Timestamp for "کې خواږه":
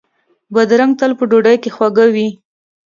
1.63-2.05